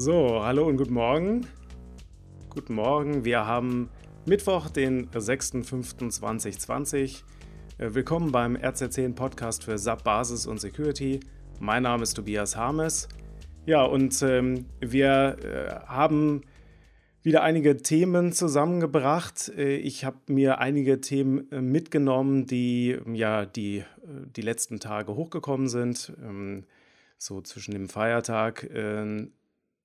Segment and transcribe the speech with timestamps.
[0.00, 1.44] So, hallo und guten Morgen.
[2.50, 3.90] Guten Morgen, wir haben
[4.26, 7.24] Mittwoch, den 6.5.2020.
[7.78, 11.18] Äh, willkommen beim RZ10 Podcast für SAP Basis und Security.
[11.58, 13.08] Mein Name ist Tobias Harmes.
[13.66, 16.42] Ja, und ähm, wir äh, haben
[17.24, 19.48] wieder einige Themen zusammengebracht.
[19.48, 23.82] Äh, ich habe mir einige Themen äh, mitgenommen, die ja die,
[24.36, 26.66] die letzten Tage hochgekommen sind, ähm,
[27.16, 28.70] so zwischen dem Feiertag.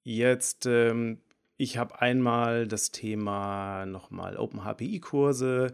[0.04, 1.20] Jetzt, ähm,
[1.58, 5.74] ich habe einmal das Thema nochmal Open HPI-Kurse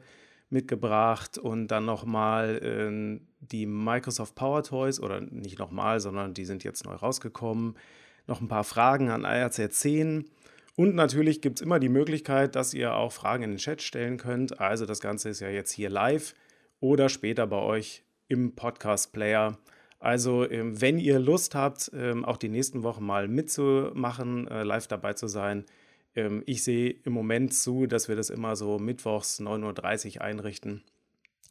[0.50, 6.86] mitgebracht und dann nochmal die Microsoft Power Toys oder nicht nochmal, sondern die sind jetzt
[6.86, 7.76] neu rausgekommen.
[8.26, 10.26] Noch ein paar Fragen an IRC 10
[10.80, 14.16] und natürlich gibt es immer die Möglichkeit, dass ihr auch Fragen in den Chat stellen
[14.16, 14.62] könnt.
[14.62, 16.34] Also das Ganze ist ja jetzt hier live
[16.80, 19.58] oder später bei euch im Podcast-Player.
[20.00, 24.88] Also ähm, wenn ihr Lust habt, ähm, auch die nächsten Wochen mal mitzumachen, äh, live
[24.88, 25.66] dabei zu sein,
[26.16, 30.84] ähm, ich sehe im Moment zu, dass wir das immer so mittwochs 9.30 Uhr einrichten.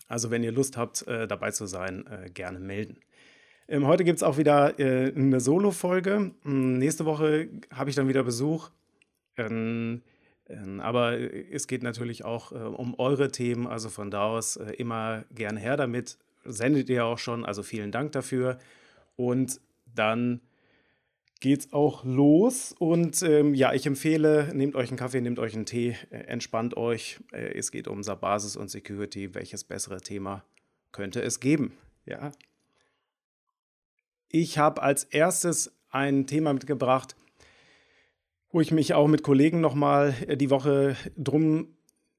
[0.09, 2.99] Also wenn ihr Lust habt, äh, dabei zu sein, äh, gerne melden.
[3.71, 6.31] Heute gibt es auch wieder eine Solo-Folge.
[6.43, 8.71] Hm, nächste Woche habe ich dann wieder Besuch.
[10.79, 15.77] Aber es geht natürlich auch um eure Themen, also von da aus immer gerne her
[15.77, 16.17] damit.
[16.45, 18.59] Sendet ihr auch schon, also vielen Dank dafür.
[19.17, 19.61] Und
[19.95, 20.41] dann
[21.41, 22.75] geht's auch los.
[22.79, 26.77] Und ähm, ja, ich empfehle, nehmt euch einen Kaffee, nehmt euch einen Tee, äh, entspannt
[26.77, 27.21] euch.
[27.33, 29.35] Äh, es geht um Basis und Security.
[29.35, 30.45] Welches bessere Thema
[30.93, 31.73] könnte es geben?
[32.07, 32.33] Ja.
[34.29, 37.17] Ich habe als erstes ein Thema mitgebracht,
[38.51, 41.78] wo ich mich auch mit Kollegen nochmal äh, die Woche drum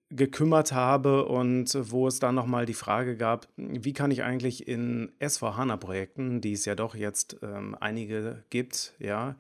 [0.10, 5.12] gekümmert habe und wo es dann nochmal die Frage gab, wie kann ich eigentlich in
[5.20, 9.36] S4HANA-Projekten, die es ja doch jetzt ähm, einige gibt, ja,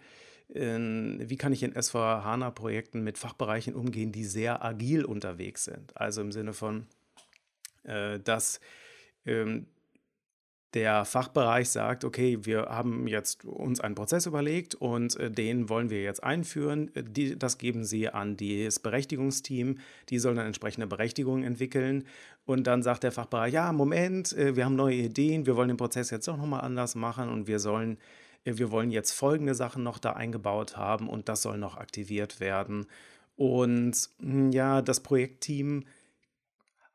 [0.48, 5.95] in, wie kann ich in S4HANA-Projekten mit Fachbereichen umgehen, die sehr agil unterwegs sind?
[5.95, 6.88] Also im Sinne von,
[7.83, 8.59] äh, dass
[9.26, 9.67] ähm,
[10.73, 15.89] der Fachbereich sagt, okay, wir haben jetzt uns einen Prozess überlegt und äh, den wollen
[15.89, 16.93] wir jetzt einführen.
[16.95, 19.80] Äh, die, das geben Sie an das Berechtigungsteam.
[20.09, 22.05] Die sollen dann entsprechende Berechtigungen entwickeln.
[22.45, 25.77] Und dann sagt der Fachbereich, ja, Moment, äh, wir haben neue Ideen, wir wollen den
[25.77, 27.97] Prozess jetzt doch nochmal anders machen und wir sollen,
[28.43, 32.86] wir wollen jetzt folgende Sachen noch da eingebaut haben und das soll noch aktiviert werden.
[33.36, 35.86] Und hm, ja, das Projektteam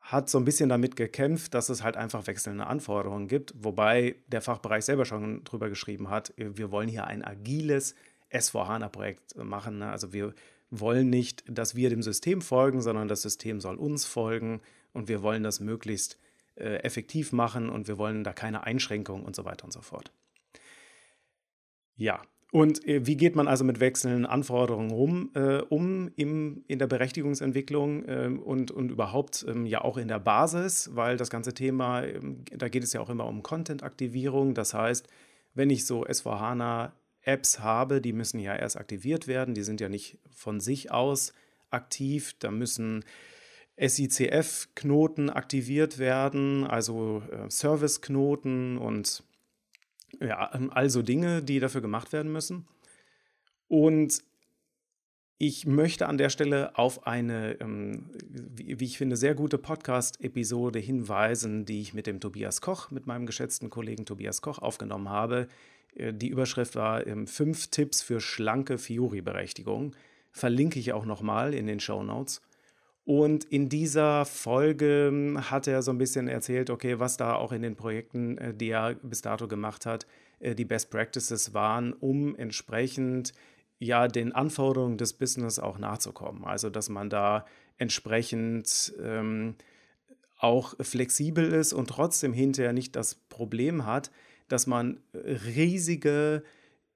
[0.05, 4.41] hat so ein bisschen damit gekämpft, dass es halt einfach wechselnde Anforderungen gibt, wobei der
[4.41, 7.95] Fachbereich selber schon drüber geschrieben hat, wir wollen hier ein agiles
[8.31, 9.79] S4HANA-Projekt machen.
[9.79, 9.89] Ne?
[9.89, 10.35] Also wir
[10.69, 14.61] wollen nicht, dass wir dem System folgen, sondern das System soll uns folgen
[14.93, 16.19] und wir wollen das möglichst
[16.55, 20.11] äh, effektiv machen und wir wollen da keine Einschränkungen und so weiter und so fort.
[21.95, 22.21] Ja,
[22.55, 26.87] und äh, wie geht man also mit wechselnden Anforderungen rum, äh, um im, in der
[26.87, 32.05] Berechtigungsentwicklung äh, und, und überhaupt ähm, ja auch in der Basis, weil das ganze Thema,
[32.05, 34.53] ähm, da geht es ja auch immer um Content-Aktivierung.
[34.53, 35.05] Das heißt,
[35.53, 40.17] wenn ich so S4HANA-Apps habe, die müssen ja erst aktiviert werden, die sind ja nicht
[40.31, 41.33] von sich aus
[41.71, 43.03] aktiv, da müssen
[43.75, 49.25] SICF-Knoten aktiviert werden, also äh, Service-Knoten und
[50.19, 52.67] ja, ähm, also Dinge, die dafür gemacht werden müssen.
[53.67, 54.23] Und
[55.37, 61.65] ich möchte an der Stelle auf eine, ähm, wie, ich finde, sehr gute Podcast-Episode hinweisen,
[61.65, 65.47] die ich mit dem Tobias Koch, mit meinem geschätzten Kollegen Tobias Koch aufgenommen habe.
[65.95, 69.95] Äh, die Überschrift war ähm, Fünf Tipps für schlanke Fiori-Berechtigung.
[70.31, 72.41] Verlinke ich auch nochmal in den Show Notes.
[73.05, 77.51] Und in dieser Folge hm, hat er so ein bisschen erzählt, okay, was da auch
[77.51, 80.07] in den Projekten, äh, die er bis dato gemacht hat,
[80.39, 83.33] äh, die Best Practices waren, um entsprechend
[83.77, 86.45] ja den Anforderungen des Business auch nachzukommen.
[86.45, 87.45] Also dass man da
[87.77, 89.55] entsprechend ähm,
[90.37, 94.11] auch flexibel ist und trotzdem hinterher nicht das Problem hat,
[94.47, 96.43] dass man riesige,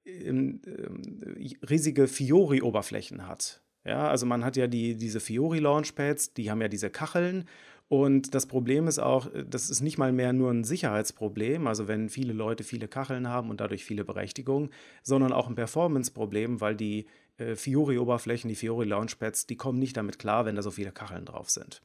[0.04, 3.62] ähm, äh, riesige Fiori-Oberflächen hat.
[3.84, 7.46] Ja, also man hat ja die, diese Fiori Launchpads, die haben ja diese Kacheln.
[7.88, 11.88] Und das Problem ist auch, äh, das ist nicht mal mehr nur ein Sicherheitsproblem, also
[11.88, 14.70] wenn viele Leute viele Kacheln haben und dadurch viele Berechtigungen,
[15.02, 17.06] sondern auch ein Performance-Problem, weil die
[17.38, 21.24] äh, Fiori-Oberflächen, die Fiori Launchpads, die kommen nicht damit klar, wenn da so viele Kacheln
[21.24, 21.82] drauf sind.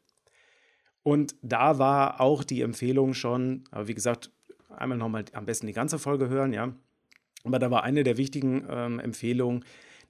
[1.01, 4.31] Und da war auch die Empfehlung schon, aber wie gesagt,
[4.69, 6.73] einmal nochmal am besten die ganze Folge hören, ja.
[7.43, 9.63] Aber da war eine der wichtigen ähm, Empfehlungen,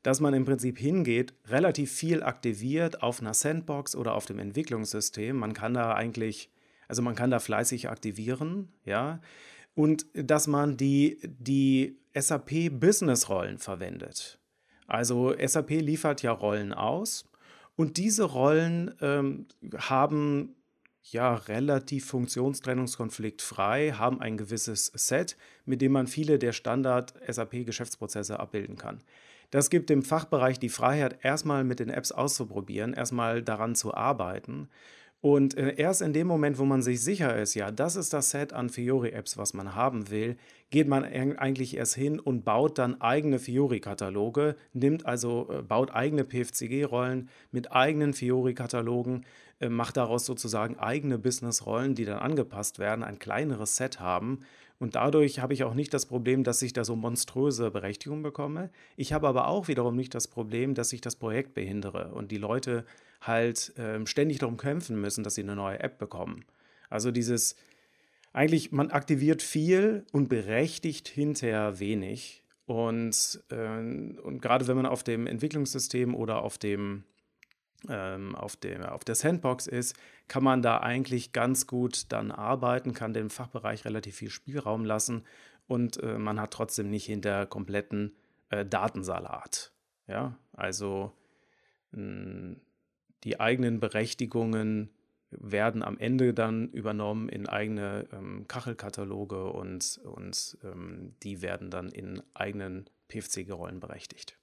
[0.05, 5.35] dass man im Prinzip hingeht, relativ viel aktiviert auf einer Sandbox oder auf dem Entwicklungssystem.
[5.35, 6.51] Man kann da eigentlich,
[6.87, 9.19] also man kann da fleißig aktivieren, ja,
[9.73, 14.37] und dass man die, die SAP-Business-Rollen verwendet.
[14.85, 17.25] Also SAP liefert ja Rollen aus
[17.75, 20.55] und diese Rollen ähm, haben
[21.01, 25.35] ja relativ funktionstrennungskonfliktfrei, haben ein gewisses Set,
[25.65, 29.01] mit dem man viele der Standard-SAP-Geschäftsprozesse abbilden kann.
[29.51, 34.69] Das gibt dem Fachbereich die Freiheit, erstmal mit den Apps auszuprobieren, erstmal daran zu arbeiten.
[35.25, 38.30] Und äh, erst in dem Moment, wo man sich sicher ist, ja, das ist das
[38.30, 40.38] Set an Fiori-Apps, was man haben will,
[40.69, 46.25] geht man eigentlich erst hin und baut dann eigene Fiori-Kataloge, nimmt also, äh, baut eigene
[46.25, 49.25] PFCG-Rollen mit eigenen Fiori-Katalogen,
[49.59, 54.39] macht daraus sozusagen eigene Business-Rollen, die dann angepasst werden, ein kleineres Set haben.
[54.79, 58.69] Und dadurch habe ich auch nicht das Problem, dass ich da so monströse Berechtigung bekomme.
[58.97, 62.37] Ich habe aber auch wiederum nicht das Problem, dass ich das Projekt behindere und die
[62.37, 62.85] Leute
[63.21, 66.43] halt ähm, ständig darum kämpfen müssen, dass sie eine neue App bekommen.
[66.89, 67.55] Also dieses,
[68.33, 72.43] eigentlich, man aktiviert viel und berechtigt hinterher wenig.
[72.65, 77.05] Und, äh, und gerade wenn man auf dem Entwicklungssystem oder auf dem
[77.89, 79.95] auf, dem, auf der Sandbox ist,
[80.27, 85.23] kann man da eigentlich ganz gut dann arbeiten, kann dem Fachbereich relativ viel Spielraum lassen
[85.67, 88.15] und äh, man hat trotzdem nicht hinter kompletten
[88.49, 89.71] äh, Datensalat.
[90.07, 91.11] Ja, also
[91.91, 92.57] mh,
[93.23, 94.91] die eigenen Berechtigungen
[95.31, 101.89] werden am Ende dann übernommen in eigene ähm, Kachelkataloge und, und ähm, die werden dann
[101.89, 104.38] in eigenen PFC-Rollen berechtigt.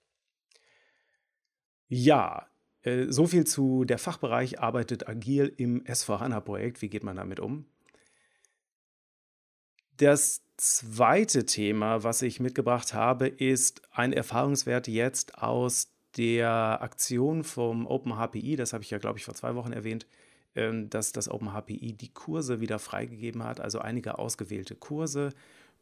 [1.89, 2.49] Ja,
[2.85, 6.83] so viel zu der Fachbereich arbeitet agil im S4HANA-Projekt.
[6.83, 7.67] Wie geht man damit um?
[9.99, 17.87] Das zweite Thema, was ich mitgebracht habe, ist ein Erfahrungswert jetzt aus der Aktion vom
[17.87, 20.07] OpenHPI, das habe ich ja, glaube ich, vor zwei Wochen erwähnt,
[20.55, 25.33] ähm, dass das OpenHPI die Kurse wieder freigegeben hat, also einige ausgewählte Kurse.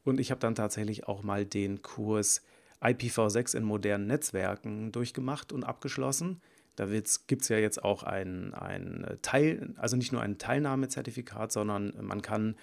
[0.05, 2.43] Und ich habe dann tatsächlich auch mal den Kurs
[2.81, 6.41] IPv6 in modernen Netzwerken durchgemacht und abgeschlossen.
[6.81, 6.87] Da
[7.27, 12.23] gibt es ja jetzt auch ein, ein Teil, also nicht nur ein Teilnahmezertifikat, sondern man
[12.23, 12.57] kann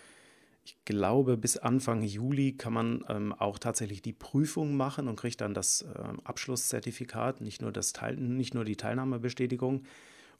[0.65, 5.39] ich glaube, bis Anfang Juli kann man ähm, auch tatsächlich die Prüfung machen und kriegt
[5.39, 9.83] dann das ähm, Abschlusszertifikat, nicht nur, das Teil, nicht nur die Teilnahmebestätigung.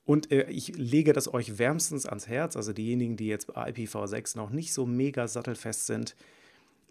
[0.06, 4.36] Und äh, ich lege das euch wärmstens ans Herz, also diejenigen, die jetzt bei IPv6
[4.36, 6.16] noch nicht so mega sattelfest sind.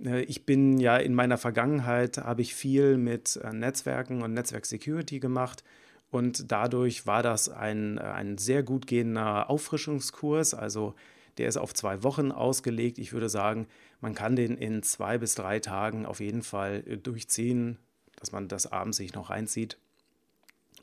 [0.02, 5.20] Äh, ich bin ja in meiner Vergangenheit, habe ich viel mit äh, Netzwerken und Netzwerk-Security
[5.20, 5.62] gemacht.
[6.11, 10.55] Und dadurch war das ein, äh, ein sehr gut gehender Auffrischungskurs.
[10.55, 10.94] Also
[11.38, 12.99] der ist auf zwei Wochen ausgelegt.
[12.99, 13.67] Ich würde sagen,
[14.00, 17.79] man kann den in zwei bis drei Tagen auf jeden Fall äh, durchziehen,
[18.17, 19.79] dass man das abends sich noch reinzieht.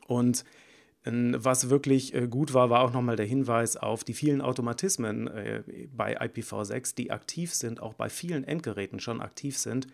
[0.06, 0.44] Und
[1.06, 5.30] ähm, was wirklich äh, gut war, war auch nochmal der Hinweis auf die vielen Automatismen
[5.96, 9.86] bei IPv6, die aktiv sind, auch bei vielen Endgeräten schon aktiv sind.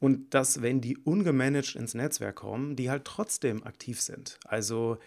[0.00, 4.38] Und dass, wenn die ungemanagt ins Netzwerk kommen, die halt trotzdem aktiv sind.
[4.44, 4.98] Also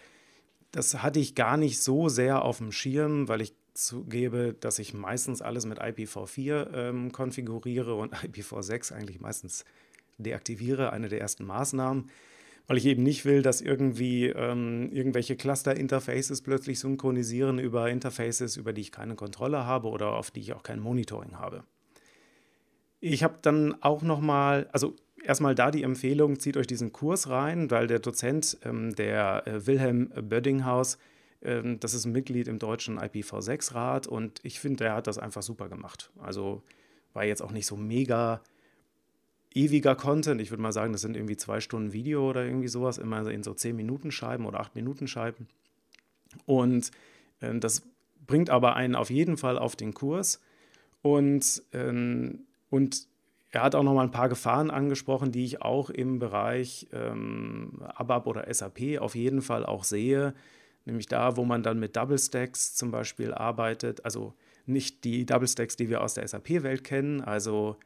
[0.70, 4.94] das hatte ich gar nicht so sehr auf dem Schirm, weil ich zugebe, dass ich
[4.94, 9.64] meistens alles mit IPv4 ähm, konfiguriere und IPv6 eigentlich meistens
[10.18, 12.10] deaktiviere, eine der ersten Maßnahmen,
[12.66, 18.72] weil ich eben nicht will, dass irgendwie ähm, irgendwelche Cluster-Interfaces plötzlich synchronisieren über Interfaces, über
[18.72, 21.64] die ich keine Kontrolle habe oder auf die ich auch kein Monitoring habe.
[23.06, 27.70] Ich habe dann auch nochmal, also erstmal da die Empfehlung, zieht euch diesen Kurs rein,
[27.70, 30.96] weil der Dozent, ähm, der äh, Wilhelm Böddinghaus,
[31.42, 35.42] ähm, das ist ein Mitglied im deutschen IPv6-Rat und ich finde, der hat das einfach
[35.42, 36.12] super gemacht.
[36.18, 36.62] Also
[37.12, 38.40] war jetzt auch nicht so mega
[39.52, 40.40] ewiger Content.
[40.40, 43.42] Ich würde mal sagen, das sind irgendwie zwei Stunden Video oder irgendwie sowas, immer in
[43.42, 45.46] so zehn Minuten Scheiben oder acht Minuten Scheiben.
[46.46, 46.90] Und
[47.40, 47.82] äh, das
[48.26, 50.40] bringt aber einen auf jeden Fall auf den Kurs.
[51.02, 53.06] Und, ähm, und
[53.52, 57.80] er hat auch noch mal ein paar Gefahren angesprochen, die ich auch im Bereich ähm,
[57.94, 60.34] ABAP oder SAP auf jeden Fall auch sehe.
[60.84, 64.34] Nämlich da, wo man dann mit Double Stacks zum Beispiel arbeitet, also
[64.66, 67.76] nicht die Double Stacks, die wir aus der SAP-Welt kennen, also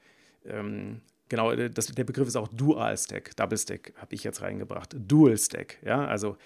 [0.46, 4.96] ähm, genau, das, der Begriff ist auch Dual Stack, Double Stack habe ich jetzt reingebracht,
[4.98, 6.38] Dual Stack, ja, also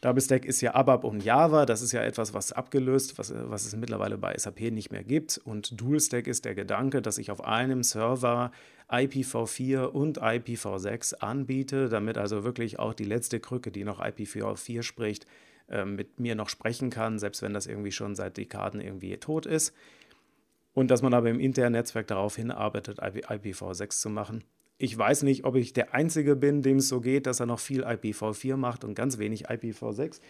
[0.00, 3.66] Double Stack ist ja ABAP und Java, das ist ja etwas, was abgelöst, was, was
[3.66, 5.38] es mittlerweile bei SAP nicht mehr gibt.
[5.44, 8.50] Und Dual Stack ist der Gedanke, dass ich auf einem Server
[8.88, 15.26] IPv4 und IPv6 anbiete, damit also wirklich auch die letzte Krücke, die noch IPv4 spricht,
[15.68, 19.44] ähm, mit mir noch sprechen kann, selbst wenn das irgendwie schon seit Dekaden irgendwie tot
[19.44, 19.74] ist.
[20.72, 24.44] Und dass man aber im internen Netzwerk darauf hinarbeitet, IPv6 zu machen.
[24.82, 27.60] Ich weiß nicht, ob ich der Einzige bin, dem es so geht, dass er noch
[27.60, 30.20] viel IPv4 macht und ganz wenig IPv6.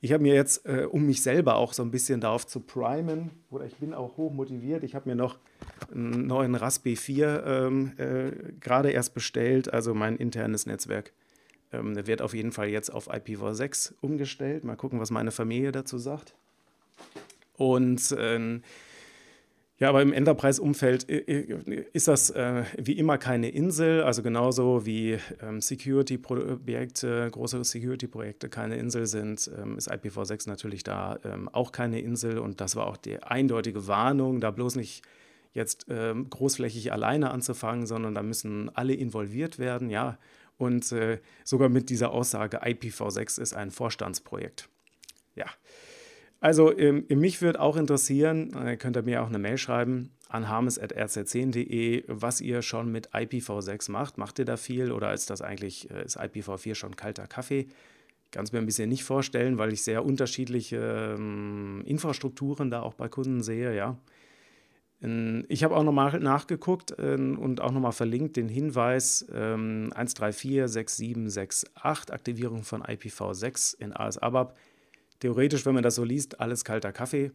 [0.00, 3.32] Ich habe mir jetzt, äh, um mich selber auch so ein bisschen darauf zu primen,
[3.50, 5.40] oder ich bin auch hoch motiviert, ich habe mir noch
[5.92, 11.12] einen neuen Raspberry 4 ähm, äh, gerade erst bestellt, also mein internes Netzwerk
[11.70, 14.64] Ähm, wird auf jeden Fall jetzt auf IPv6 umgestellt.
[14.64, 16.34] Mal gucken, was meine Familie dazu sagt.
[17.56, 18.62] Und ähm,
[19.78, 24.84] ja, aber im Enterprise-Umfeld äh, äh, ist das äh, wie immer keine Insel, also genauso
[24.86, 31.70] wie ähm, Security-Projekte, große Security-Projekte keine Insel sind, ähm, ist IPv6 natürlich da ähm, auch
[31.70, 35.02] keine Insel und das war auch die eindeutige Warnung, da bloß nicht
[35.54, 40.18] jetzt ähm, großflächig alleine anzufangen, sondern da müssen alle involviert werden, ja,
[40.56, 44.68] und äh, sogar mit dieser Aussage IPv6 ist ein Vorstandsprojekt.
[45.36, 45.46] Ja.
[46.40, 50.48] Also ähm, mich würde auch interessieren, äh, könnt ihr mir auch eine Mail schreiben an
[50.48, 54.18] harmes.rz10.de, was ihr schon mit IPv6 macht.
[54.18, 57.66] Macht ihr da viel oder ist das eigentlich, äh, ist IPv4 schon kalter Kaffee?
[58.30, 62.94] Kann es mir ein bisschen nicht vorstellen, weil ich sehr unterschiedliche ähm, Infrastrukturen da auch
[62.94, 63.96] bei Kunden sehe, ja.
[65.02, 72.12] Ähm, ich habe auch nochmal nachgeguckt ähm, und auch nochmal verlinkt den Hinweis ähm, 1346768,
[72.12, 74.56] Aktivierung von IPv6 in AS-ABAP
[75.20, 77.32] theoretisch, wenn man das so liest, alles kalter Kaffee.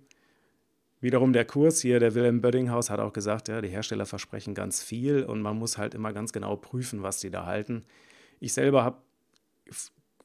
[1.00, 4.82] Wiederum der Kurs hier, der Wilhelm Böddinghaus hat auch gesagt, ja, die Hersteller versprechen ganz
[4.82, 7.84] viel und man muss halt immer ganz genau prüfen, was die da halten.
[8.40, 8.98] Ich selber habe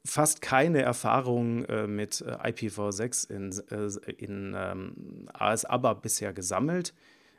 [0.05, 6.93] fast keine Erfahrung äh, mit äh, IPv6 in, äh, in ähm, AS-ABAP bisher gesammelt.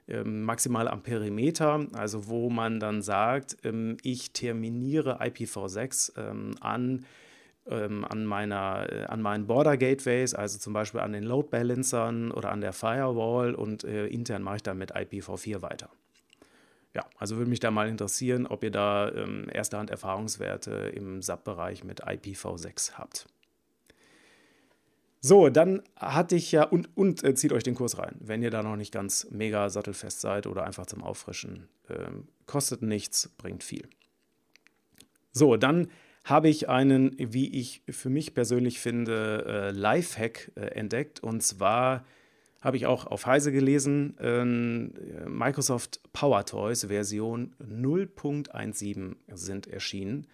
[0.07, 7.07] Ähm, maximal am Perimeter, also wo man dann sagt, ähm, ich terminiere IPv6 ähm, an
[7.71, 12.31] ähm, an, meiner, äh, an meinen Border Gateways, also zum Beispiel an den Load Balancern
[12.33, 15.91] oder an der Firewall und äh, intern mache ich dann mit IPv4 weiter.
[16.95, 21.23] Ja, also würde mich da mal interessieren, ob ihr da ähm, erste Hand Erfahrungswerte im
[21.23, 23.27] SAP-Bereich mit IPv6 habt.
[25.23, 28.50] So, dann hatte ich ja, und, und äh, zieht euch den Kurs rein, wenn ihr
[28.50, 31.69] da noch nicht ganz mega sattelfest seid oder einfach zum Auffrischen.
[31.91, 33.89] Ähm, kostet nichts, bringt viel.
[35.33, 35.89] So, dann
[36.25, 41.21] habe ich einen, wie ich für mich persönlich finde, äh, Lifehack äh, entdeckt.
[41.21, 42.05] Und zwar
[42.61, 44.45] habe ich auch auf Heise gelesen, äh,
[45.29, 50.27] Microsoft Power Toys Version 0.17 sind erschienen.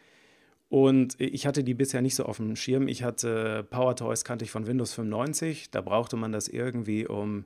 [0.68, 2.88] Und ich hatte die bisher nicht so auf dem Schirm.
[2.88, 5.70] Ich hatte Power Toys kannte ich von Windows 95.
[5.70, 7.44] Da brauchte man das irgendwie, um,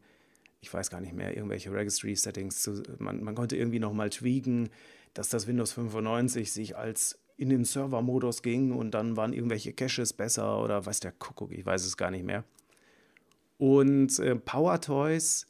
[0.62, 2.82] ich weiß gar nicht mehr, irgendwelche Registry-Settings zu.
[2.98, 4.70] Man, man konnte irgendwie nochmal tweaken,
[5.12, 10.12] dass das Windows 95 sich als in den Server-Modus ging und dann waren irgendwelche Caches
[10.12, 12.44] besser oder weiß der Kuckuck, ich weiß es gar nicht mehr.
[13.56, 15.46] Und äh, Power Toys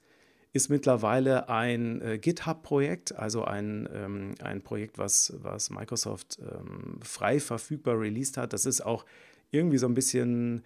[0.52, 7.40] ist mittlerweile ein äh, GitHub-Projekt, also ein, ähm, ein Projekt, was, was Microsoft ähm, frei
[7.40, 8.52] verfügbar released hat.
[8.52, 9.04] Das ist auch
[9.50, 10.64] irgendwie so ein bisschen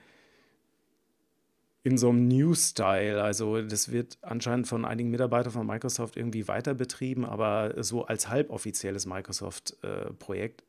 [1.84, 3.22] in so einem New-Style.
[3.22, 8.28] Also das wird anscheinend von einigen Mitarbeitern von Microsoft irgendwie weiter betrieben, aber so als
[8.28, 10.64] halboffizielles Microsoft-Projekt.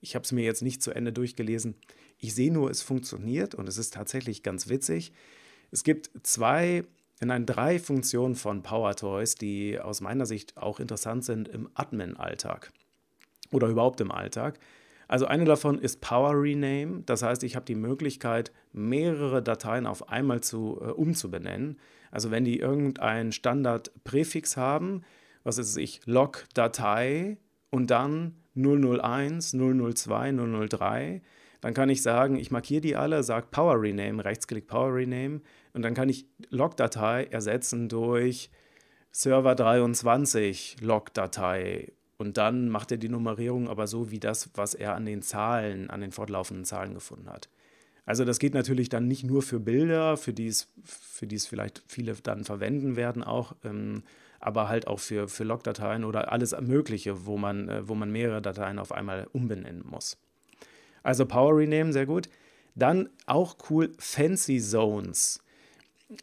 [0.00, 1.76] Ich habe es mir jetzt nicht zu Ende durchgelesen.
[2.18, 5.12] Ich sehe nur, es funktioniert und es ist tatsächlich ganz witzig.
[5.70, 6.84] Es gibt zwei,
[7.20, 12.72] nein, drei Funktionen von PowerToys, die aus meiner Sicht auch interessant sind im Admin-Alltag
[13.52, 14.58] oder überhaupt im Alltag.
[15.08, 20.08] Also eine davon ist Power Rename, das heißt, ich habe die Möglichkeit, mehrere Dateien auf
[20.08, 21.78] einmal zu, äh, umzubenennen.
[22.10, 25.02] Also wenn die irgendein Standardpräfix haben,
[25.44, 27.38] was ist ich, Log-Datei
[27.70, 30.32] und dann 001, 002,
[30.68, 31.22] 003.
[31.60, 35.40] Dann kann ich sagen, ich markiere die alle, sage Power Rename, Rechtsklick Power Rename
[35.72, 38.50] und dann kann ich Logdatei ersetzen durch
[39.10, 44.94] Server 23 Logdatei und dann macht er die Nummerierung aber so wie das, was er
[44.94, 47.48] an den Zahlen, an den fortlaufenden Zahlen gefunden hat.
[48.04, 51.46] Also das geht natürlich dann nicht nur für Bilder, für die es, für die es
[51.46, 54.04] vielleicht viele dann verwenden werden auch, ähm,
[54.40, 58.42] aber halt auch für, für Logdateien oder alles Mögliche, wo man, äh, wo man mehrere
[58.42, 60.18] Dateien auf einmal umbenennen muss.
[61.02, 62.28] Also Power Rename, sehr gut.
[62.74, 65.42] Dann auch cool Fancy Zones.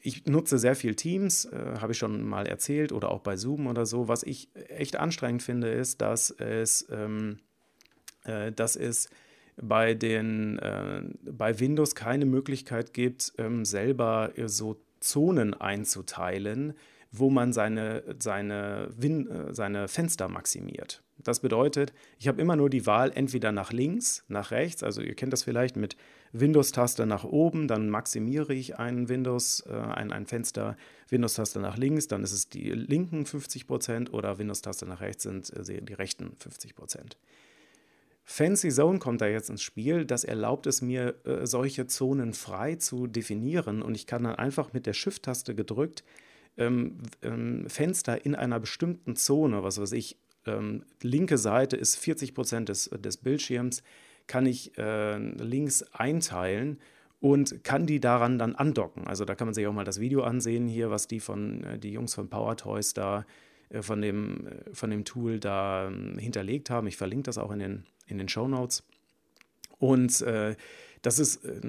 [0.01, 3.67] Ich nutze sehr viel Teams, äh, habe ich schon mal erzählt, oder auch bei Zoom
[3.67, 4.07] oder so.
[4.07, 7.39] Was ich echt anstrengend finde, ist, dass es, ähm,
[8.23, 9.09] äh, dass es
[9.61, 16.73] bei, den, äh, bei Windows keine Möglichkeit gibt, ähm, selber so Zonen einzuteilen,
[17.13, 21.03] wo man seine, seine, Win äh, seine Fenster maximiert.
[21.19, 25.13] Das bedeutet, ich habe immer nur die Wahl entweder nach links, nach rechts, also ihr
[25.13, 25.95] kennt das vielleicht mit
[26.33, 30.75] Windows-Taste nach oben, dann maximiere ich ein Windows, äh, ein, ein Fenster,
[31.09, 35.81] Windows-Taste nach links, dann ist es die linken 50% oder Windows-Taste nach rechts sind äh,
[35.81, 37.15] die rechten 50%.
[38.25, 40.05] Fancy Zone kommt da jetzt ins Spiel.
[40.05, 44.71] Das erlaubt es mir, äh, solche Zonen frei zu definieren und ich kann dann einfach
[44.73, 46.03] mit der Shift-Taste gedrückt
[46.57, 52.33] ähm, ähm, Fenster in einer bestimmten Zone, was weiß ich, ähm, linke Seite ist 40
[52.33, 53.83] Prozent des, des Bildschirms,
[54.27, 56.79] kann ich äh, Links einteilen
[57.19, 59.07] und kann die daran dann andocken.
[59.07, 61.79] Also da kann man sich auch mal das Video ansehen hier, was die von äh,
[61.79, 63.25] die Jungs von Power Toys da
[63.69, 66.87] äh, von dem, äh, von dem Tool da ähm, hinterlegt haben.
[66.87, 68.83] Ich verlinke das auch in den, in den Show Notes.
[69.79, 70.55] Und äh,
[71.03, 71.61] das ist, äh,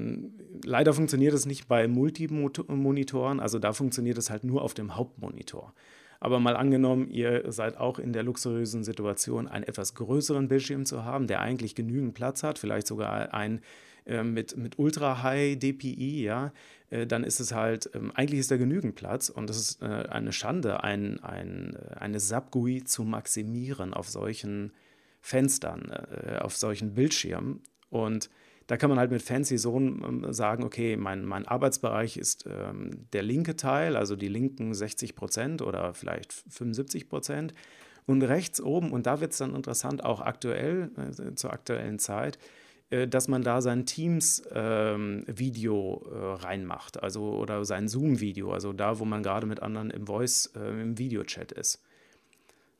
[0.65, 5.75] leider funktioniert es nicht bei Multimonitoren, also da funktioniert es halt nur auf dem Hauptmonitor.
[6.21, 11.05] Aber mal angenommen, ihr seid auch in der luxuriösen Situation, einen etwas größeren Bildschirm zu
[11.05, 13.61] haben, der eigentlich genügend Platz hat, vielleicht sogar ein
[14.07, 16.53] äh, mit, mit Ultra High DPI, ja,
[16.91, 20.33] äh, dann ist es halt, ähm, eigentlich ist da genügend Platz und es ist eine
[20.33, 24.73] Schande, ein, ein, eine SAP-GUI zu maximieren auf solchen
[25.21, 25.91] Fenstern,
[26.41, 27.63] auf solchen Bildschirmen.
[27.89, 28.29] Und
[28.67, 33.07] da kann man halt mit Fancy so ähm, sagen, okay, mein, mein Arbeitsbereich ist ähm,
[33.13, 37.55] der linke Teil, also die linken 60 Prozent oder vielleicht 75 Prozent.
[38.07, 42.39] Und rechts oben, und da wird es dann interessant, auch aktuell, äh, zur aktuellen Zeit,
[42.91, 48.99] äh, dass man da sein Teams-Video ähm, äh, reinmacht, also oder sein Zoom-Video, also da,
[48.99, 51.83] wo man gerade mit anderen im Voice, äh, im Videochat ist.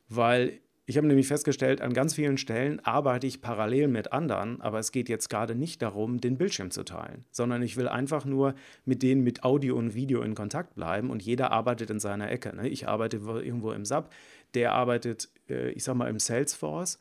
[0.09, 4.79] Weil ich habe nämlich festgestellt, an ganz vielen Stellen arbeite ich parallel mit anderen, aber
[4.79, 8.55] es geht jetzt gerade nicht darum, den Bildschirm zu teilen, sondern ich will einfach nur
[8.85, 12.55] mit denen mit Audio und Video in Kontakt bleiben und jeder arbeitet in seiner Ecke.
[12.55, 12.69] Ne?
[12.69, 14.13] Ich arbeite irgendwo im SAP,
[14.53, 16.99] der arbeitet, äh, ich sag mal, im Salesforce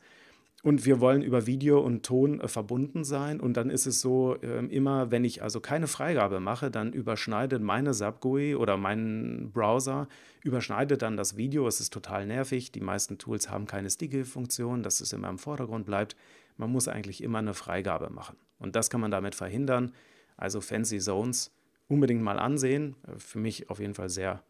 [0.64, 3.38] und wir wollen über Video und Ton äh, verbunden sein.
[3.38, 7.62] Und dann ist es so, äh, immer wenn ich also keine Freigabe mache, dann überschneidet
[7.62, 10.08] meine SAP-GUI oder mein Browser,
[10.42, 11.68] überschneidet dann das Video.
[11.68, 12.72] Es ist total nervig.
[12.72, 16.16] Die meisten Tools haben keine Sticky-Funktion, dass es immer im Vordergrund bleibt.
[16.56, 18.38] Man muss eigentlich immer eine Freigabe machen.
[18.58, 19.92] Und das kann man damit verhindern.
[20.38, 21.52] Also Fancy Zones
[21.88, 22.96] unbedingt mal ansehen.
[23.06, 24.42] Äh, für mich auf jeden Fall sehr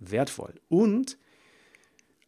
[0.00, 0.54] wertvoll.
[0.68, 1.16] Und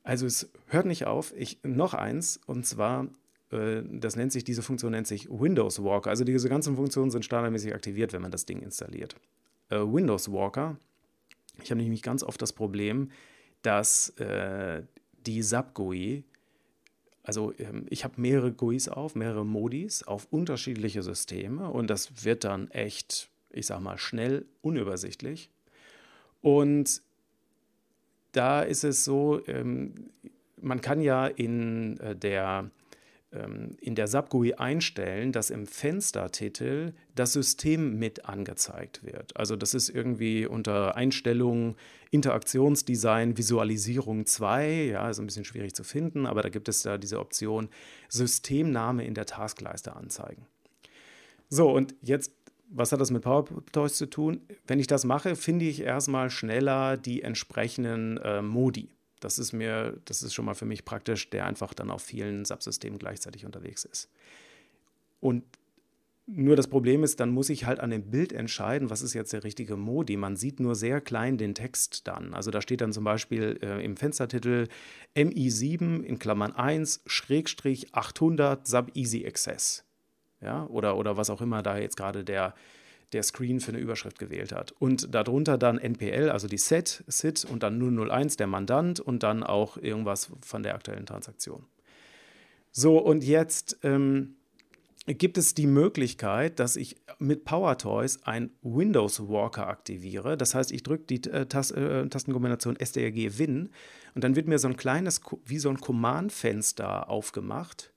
[0.07, 1.35] also es hört nicht auf.
[1.37, 3.09] Ich, noch eins, und zwar,
[3.51, 6.11] äh, das nennt sich, diese Funktion nennt sich Windows Walker.
[6.11, 9.17] Also diese ganzen Funktionen sind standardmäßig aktiviert, wenn man das Ding installiert.
[9.69, 10.77] Äh, Windows Walker,
[11.61, 13.11] ich habe nämlich ganz oft das Problem,
[13.63, 14.85] dass äh,
[15.27, 16.23] die SAP-GUI,
[17.25, 22.45] also ähm, ich habe mehrere GUIs auf, mehrere Modis auf unterschiedliche Systeme und das wird
[22.45, 25.51] dann echt, ich sag mal, schnell unübersichtlich.
[26.43, 27.03] Und
[28.37, 30.11] da ist es so, ähm,
[30.61, 32.71] man kann ja in äh, der
[33.33, 39.37] ähm, in der SAP-GUI einstellen, dass im Fenstertitel das System mit angezeigt wird.
[39.37, 41.77] Also das ist irgendwie unter Einstellungen
[42.11, 46.99] Interaktionsdesign Visualisierung 2, ja, ist ein bisschen schwierig zu finden, aber da gibt es da
[46.99, 47.69] diese Option
[48.09, 50.47] Systemname in der Taskleiste anzeigen.
[51.49, 52.33] So, und jetzt
[52.69, 54.41] was hat das mit PowerToys zu tun?
[54.67, 58.91] Wenn ich das mache, finde ich erstmal schneller die entsprechenden äh, Modi.
[59.21, 62.45] Das ist mir, das ist schon mal für mich praktisch, der einfach dann auf vielen
[62.45, 64.11] Subsystemen gleichzeitig unterwegs ist.
[65.21, 65.45] Und
[66.27, 69.33] nur das Problem ist, dann muss ich halt an dem Bild entscheiden, was ist jetzt
[69.33, 70.17] der richtige Modi.
[70.17, 72.35] Man sieht nur sehr klein den Text dann.
[72.35, 74.67] Also da steht dann zum Beispiel äh, im Fenstertitel
[75.15, 79.86] MI7 in Klammern 1 Schrägstrich 800 Sub Easy Access
[80.41, 82.55] ja, oder, oder was auch immer da jetzt gerade der,
[83.13, 84.73] der Screen für eine Überschrift gewählt hat.
[84.73, 89.43] Und darunter dann NPL, also die Set, SIT und dann 001 der Mandant und dann
[89.43, 91.65] auch irgendwas von der aktuellen Transaktion.
[92.73, 94.37] So, und jetzt ähm,
[95.07, 100.37] gibt es die Möglichkeit, dass ich mit PowerToys ein Windows Walker aktiviere.
[100.37, 103.71] Das heißt, ich drücke die äh, Tas äh, Tastenkombination STRG Win
[104.15, 107.93] und dann wird mir so ein kleines, wie so ein Command-Fenster aufgemacht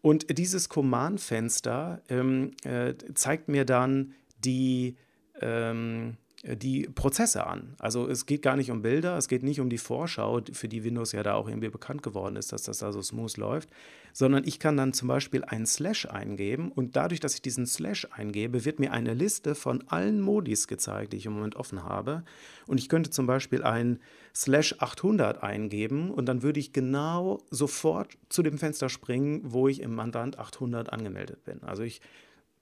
[0.00, 4.96] und dieses Command-Fenster ähm, äh, zeigt mir dann die,
[5.40, 7.74] ähm, die Prozesse an.
[7.80, 10.84] Also es geht gar nicht um Bilder, es geht nicht um die Vorschau, für die
[10.84, 13.70] Windows ja da auch irgendwie bekannt geworden ist, dass das da so smooth läuft,
[14.12, 18.06] sondern ich kann dann zum Beispiel einen Slash eingeben und dadurch, dass ich diesen Slash
[18.12, 22.22] eingebe, wird mir eine Liste von allen Modis gezeigt, die ich im Moment offen habe.
[22.68, 23.98] Und ich könnte zum Beispiel einen
[24.32, 29.80] Slash 800 eingeben und dann würde ich genau sofort zu dem Fenster springen, wo ich
[29.80, 31.64] im Mandant 800 angemeldet bin.
[31.64, 32.00] Also ich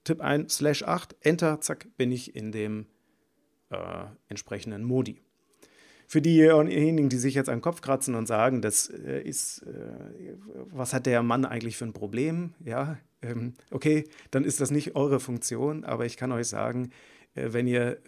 [0.05, 2.87] tippe ein Slash 8, Enter, zack, bin ich in dem
[3.71, 5.21] äh, entsprechenden Modi.
[6.09, 10.37] Für diejenigen, die sich jetzt an den Kopf kratzen und sagen, das äh, ist, äh,
[10.71, 12.55] was hat der Mann eigentlich für ein Problem?
[12.65, 16.91] Ja, ähm, okay, dann ist das nicht eure Funktion, aber ich kann euch sagen,
[17.35, 17.99] äh, wenn, ihr,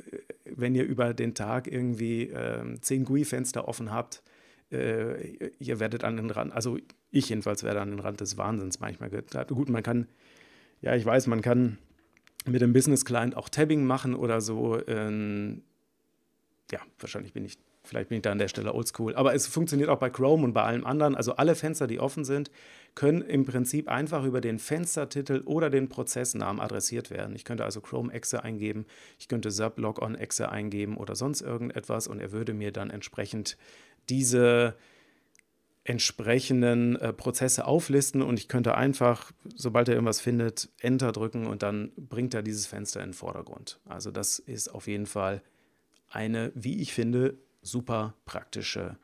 [0.44, 4.22] wenn ihr über den Tag irgendwie ähm, zehn GUI-Fenster offen habt,
[4.70, 6.76] ihr werdet an den Rand, also
[7.10, 9.46] ich jedenfalls werde an den Rand des Wahnsinns manchmal getan.
[9.46, 10.08] Gut, man kann,
[10.82, 11.78] ja, ich weiß, man kann
[12.48, 14.80] mit dem Business Client auch Tabbing machen oder so.
[14.86, 15.62] Ähm,
[16.70, 17.58] ja, wahrscheinlich bin ich
[17.88, 19.14] Vielleicht bin ich da an der Stelle oldschool.
[19.14, 21.14] Aber es funktioniert auch bei Chrome und bei allem anderen.
[21.14, 22.50] Also alle Fenster, die offen sind,
[22.94, 27.34] können im Prinzip einfach über den Fenstertitel oder den Prozessnamen adressiert werden.
[27.34, 28.84] Ich könnte also Chrome Exe eingeben,
[29.18, 33.56] ich könnte SAP Logon Exe eingeben oder sonst irgendetwas und er würde mir dann entsprechend
[34.10, 34.74] diese
[35.88, 41.62] entsprechenden äh, Prozesse auflisten und ich könnte einfach, sobald er irgendwas findet, Enter drücken und
[41.62, 43.80] dann bringt er dieses Fenster in den Vordergrund.
[43.86, 45.42] Also das ist auf jeden Fall
[46.10, 48.98] eine, wie ich finde, super praktische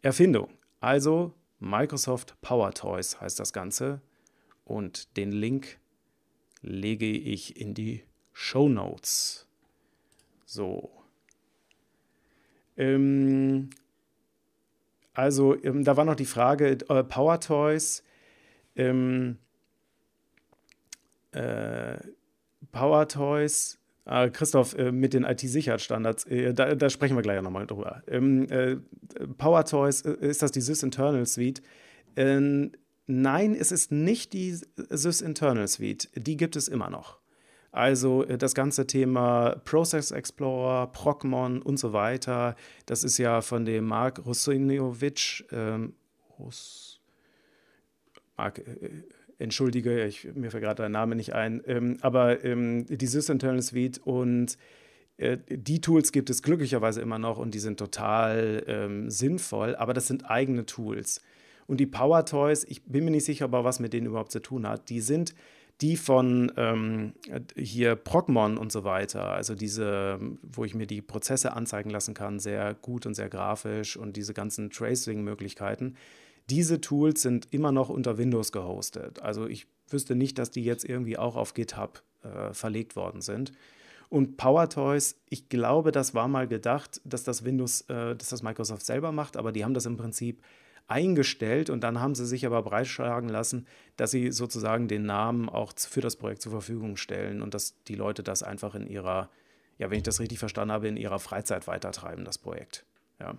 [0.00, 0.48] Erfindung.
[0.80, 4.00] Also Microsoft Power Toys heißt das Ganze
[4.64, 5.78] und den Link
[6.62, 8.02] lege ich in die
[8.32, 9.46] Show Notes.
[10.46, 10.90] So.
[12.78, 13.68] Ähm,
[15.14, 18.02] also, ähm, da war noch die Frage, äh, Power Toys.
[18.76, 19.38] Ähm,
[21.32, 21.98] äh,
[22.70, 28.02] Power Toys äh, Christoph, mit den IT-Sicherheitsstandards, äh, da, da, sprechen wir gleich nochmal drüber.
[28.08, 28.76] Ähm, äh,
[29.38, 31.62] Power Toys, äh, ist das die Sys Internal Suite?
[32.16, 32.72] Ähm,
[33.06, 36.10] nein, es ist nicht die Sys Internal Suite.
[36.16, 37.21] Die gibt es immer noch.
[37.72, 42.54] Also äh, das ganze Thema Process Explorer, Procmon und so weiter,
[42.86, 45.94] das ist ja von dem Mark Rusinowitsch, ähm,
[46.38, 47.00] Rus,
[48.36, 48.62] Mark,
[49.38, 53.98] entschuldige, ich, mir fällt gerade dein Name nicht ein, ähm, aber ähm, die Sys-Internal Suite
[53.98, 54.56] und
[55.16, 59.94] äh, die Tools gibt es glücklicherweise immer noch und die sind total ähm, sinnvoll, aber
[59.94, 61.22] das sind eigene Tools.
[61.66, 64.40] Und die Power Toys, ich bin mir nicht sicher, aber was mit denen überhaupt zu
[64.40, 65.34] tun hat, die sind
[65.82, 67.14] die von ähm,
[67.56, 72.38] hier Procmon und so weiter, also diese, wo ich mir die Prozesse anzeigen lassen kann,
[72.38, 75.96] sehr gut und sehr grafisch und diese ganzen Tracing-Möglichkeiten,
[76.48, 79.20] diese Tools sind immer noch unter Windows gehostet.
[79.22, 83.52] Also ich wüsste nicht, dass die jetzt irgendwie auch auf GitHub äh, verlegt worden sind.
[84.08, 88.86] Und PowerToys, ich glaube, das war mal gedacht, dass das Windows, äh, dass das Microsoft
[88.86, 90.42] selber macht, aber die haben das im Prinzip
[90.88, 93.66] eingestellt und dann haben sie sich aber breitschlagen lassen,
[93.96, 97.94] dass sie sozusagen den Namen auch für das Projekt zur Verfügung stellen und dass die
[97.94, 99.30] Leute das einfach in ihrer,
[99.78, 102.84] ja, wenn ich das richtig verstanden habe, in ihrer Freizeit weitertreiben, das Projekt.
[103.20, 103.36] Ja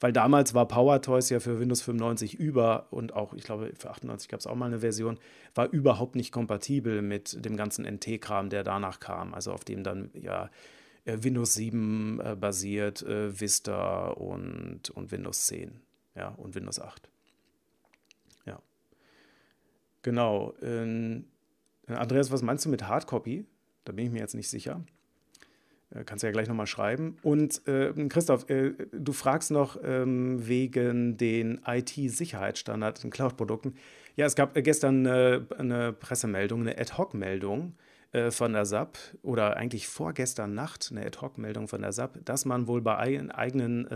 [0.00, 3.90] weil damals war Power Toys ja für Windows 95 über und auch, ich glaube, für
[3.90, 5.18] 98 gab es auch mal eine Version,
[5.54, 10.10] war überhaupt nicht kompatibel mit dem ganzen NT-Kram, der danach kam, also auf dem dann
[10.14, 10.50] ja
[11.04, 15.80] äh, Windows 7 äh, basiert, äh, Vista und, und Windows 10
[16.16, 17.08] ja, und Windows 8.
[18.46, 18.60] Ja.
[20.02, 20.54] Genau.
[20.62, 21.26] Ähm,
[21.86, 23.46] Andreas, was meinst du mit Hardcopy?
[23.84, 24.84] Da bin ich mir jetzt nicht sicher.
[25.90, 27.16] Äh, kannst du ja gleich nochmal schreiben.
[27.22, 33.74] Und äh, Christoph, äh, du fragst noch ähm, wegen den IT-Sicherheitsstandards in Cloud-Produkten.
[34.16, 37.76] Ja, es gab äh, gestern eine, eine Pressemeldung, eine Ad-Hoc-Meldung
[38.12, 42.66] äh, von der SAP oder eigentlich vorgestern Nacht eine Ad-Hoc-Meldung von der SAP, dass man
[42.66, 43.86] wohl bei eigenen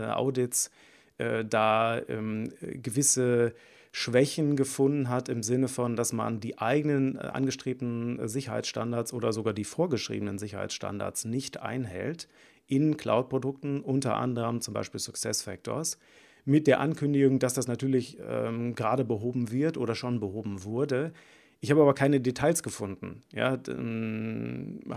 [1.21, 3.53] äh, da ähm, gewisse
[3.91, 9.53] Schwächen gefunden hat im Sinne von, dass man die eigenen äh, angestrebten Sicherheitsstandards oder sogar
[9.53, 12.27] die vorgeschriebenen Sicherheitsstandards nicht einhält
[12.67, 15.97] in Cloud-Produkten, unter anderem zum Beispiel SuccessFactors,
[16.45, 21.11] mit der Ankündigung, dass das natürlich ähm, gerade behoben wird oder schon behoben wurde.
[21.59, 23.21] Ich habe aber keine Details gefunden.
[23.31, 23.59] Ja,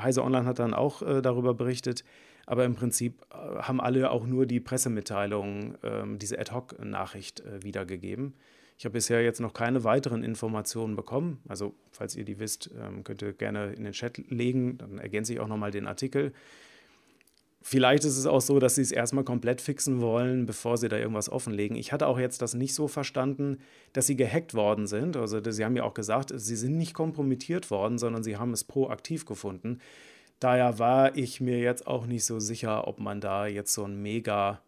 [0.00, 2.04] Heise Online hat dann auch äh, darüber berichtet,
[2.46, 8.34] aber im Prinzip äh, haben alle auch nur die Pressemitteilung, äh, diese Ad-Hoc-Nachricht äh, wiedergegeben.
[8.76, 11.40] Ich habe bisher jetzt noch keine weiteren Informationen bekommen.
[11.48, 14.78] Also, falls ihr die wisst, ähm, könnt ihr gerne in den Chat legen.
[14.78, 16.32] Dann ergänze ich auch nochmal den Artikel.
[17.62, 20.98] Vielleicht ist es auch so, dass sie es erstmal komplett fixen wollen, bevor sie da
[20.98, 21.76] irgendwas offenlegen.
[21.76, 23.58] Ich hatte auch jetzt das nicht so verstanden,
[23.94, 25.16] dass sie gehackt worden sind.
[25.16, 28.64] Also, sie haben ja auch gesagt, sie sind nicht kompromittiert worden, sondern sie haben es
[28.64, 29.78] proaktiv gefunden.
[30.44, 34.02] Daher war ich mir jetzt auch nicht so sicher, ob man da jetzt so ein
[34.02, 34.60] mega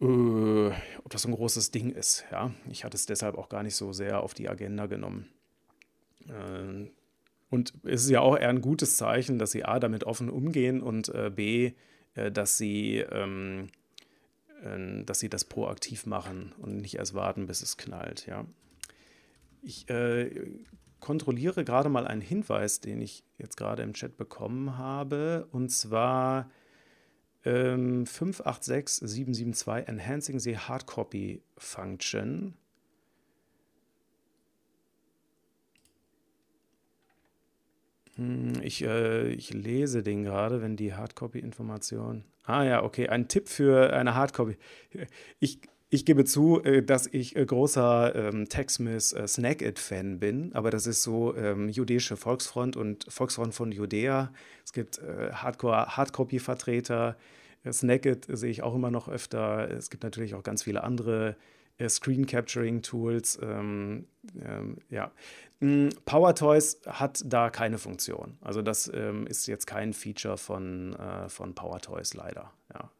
[0.00, 0.70] äh,
[1.04, 2.24] ob das so ein großes Ding ist.
[2.32, 2.50] Ja?
[2.68, 5.28] Ich hatte es deshalb auch gar nicht so sehr auf die Agenda genommen.
[6.26, 6.90] Äh,
[7.48, 10.82] und es ist ja auch eher ein gutes Zeichen, dass sie A, damit offen umgehen
[10.82, 11.74] und äh, B,
[12.16, 13.68] äh, dass, sie, ähm,
[14.64, 18.26] äh, dass sie das proaktiv machen und nicht erst warten, bis es knallt.
[18.26, 18.46] Ja?
[19.62, 20.28] Ich äh,
[21.00, 25.48] kontrolliere gerade mal einen Hinweis, den ich jetzt gerade im Chat bekommen habe.
[25.52, 26.50] Und zwar
[27.44, 32.54] ähm, 586772 Enhancing the Hardcopy Function.
[38.18, 42.24] Hm, ich, äh, ich lese den gerade, wenn die Hardcopy-Information.
[42.42, 44.56] Ah ja, okay, ein Tipp für eine Hardcopy.
[45.38, 50.52] Ich, ich gebe zu, äh, dass ich äh, großer ähm, TechSmith äh, Snack It-Fan bin,
[50.54, 54.32] aber das ist so ähm, jüdische Volksfront und Volksfront von Judäa.
[54.64, 57.16] Es gibt äh, Hardcore, Hardcopy-Vertreter,
[57.72, 59.70] Snagit sehe ich auch immer noch öfter.
[59.70, 61.36] Es gibt natürlich auch ganz viele andere
[61.78, 63.38] äh, Screen Capturing Tools.
[63.42, 64.06] Ähm,
[64.44, 65.10] ähm, ja.
[65.60, 68.38] Hm, PowerToys hat da keine Funktion.
[68.40, 72.52] Also das ähm, ist jetzt kein Feature von, äh, von PowerToys leider.
[72.72, 72.90] Ja.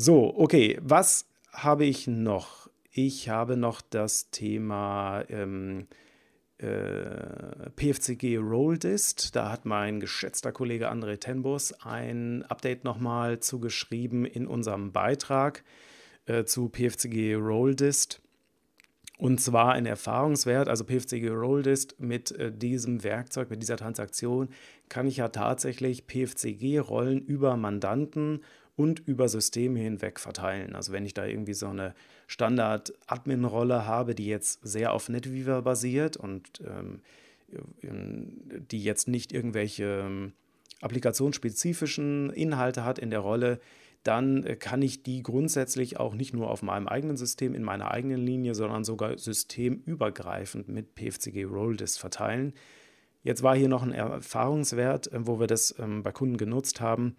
[0.00, 2.70] So, okay, was habe ich noch?
[2.92, 5.88] Ich habe noch das Thema ähm,
[6.58, 9.34] äh, PFCG Rolldist.
[9.34, 15.64] Da hat mein geschätzter Kollege André Tenbus ein Update nochmal zugeschrieben in unserem Beitrag
[16.26, 18.22] äh, zu PFCG Rolldist.
[19.18, 24.50] Und zwar ein Erfahrungswert, also PFCG Rolldist mit äh, diesem Werkzeug, mit dieser Transaktion
[24.88, 28.42] kann ich ja tatsächlich PFCG-Rollen über Mandanten
[28.78, 30.76] und über Systeme hinweg verteilen.
[30.76, 31.94] Also wenn ich da irgendwie so eine
[32.28, 37.00] Standard-Admin-Rolle habe, die jetzt sehr auf NetWeaver basiert und ähm,
[37.82, 40.32] die jetzt nicht irgendwelche ähm,
[40.80, 43.58] applikationsspezifischen Inhalte hat in der Rolle,
[44.04, 47.90] dann äh, kann ich die grundsätzlich auch nicht nur auf meinem eigenen System, in meiner
[47.90, 52.52] eigenen Linie, sondern sogar systemübergreifend mit PFCG Rolldist verteilen.
[53.24, 57.16] Jetzt war hier noch ein Erfahrungswert, äh, wo wir das ähm, bei Kunden genutzt haben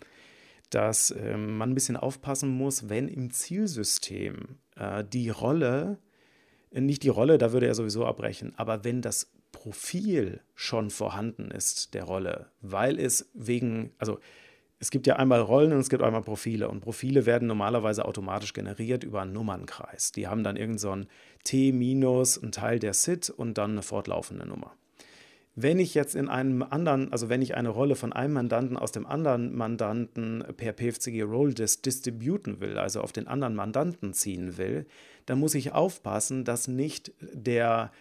[0.69, 5.99] dass ähm, man ein bisschen aufpassen muss, wenn im Zielsystem äh, die Rolle,
[6.71, 11.51] äh, nicht die Rolle, da würde er sowieso abbrechen, aber wenn das Profil schon vorhanden
[11.51, 14.19] ist der Rolle, weil es wegen, also
[14.79, 18.53] es gibt ja einmal Rollen und es gibt einmal Profile und Profile werden normalerweise automatisch
[18.53, 20.13] generiert über einen Nummernkreis.
[20.13, 20.95] Die haben dann irgend so
[21.43, 24.73] T minus, ein Teil der SID und dann eine fortlaufende Nummer.
[25.55, 28.91] Wenn ich jetzt in einem anderen, also wenn ich eine Rolle von einem Mandanten aus
[28.91, 34.57] dem anderen Mandanten per PFCG Role Dis distributen will, also auf den anderen Mandanten ziehen
[34.57, 34.85] will,
[35.25, 37.91] dann muss ich aufpassen, dass nicht der,